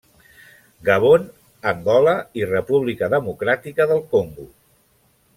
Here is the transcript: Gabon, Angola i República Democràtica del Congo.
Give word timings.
Gabon, 0.87 1.25
Angola 1.71 2.15
i 2.41 2.47
República 2.51 3.09
Democràtica 3.15 3.87
del 3.93 4.01
Congo. 4.15 4.47